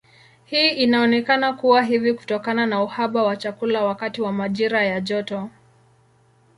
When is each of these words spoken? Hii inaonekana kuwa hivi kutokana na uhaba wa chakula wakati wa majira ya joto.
Hii 0.45 0.69
inaonekana 0.69 1.53
kuwa 1.53 1.83
hivi 1.83 2.13
kutokana 2.13 2.65
na 2.65 2.83
uhaba 2.83 3.23
wa 3.23 3.37
chakula 3.37 3.83
wakati 3.85 4.21
wa 4.21 4.31
majira 4.31 4.83
ya 4.85 5.01
joto. 5.01 5.49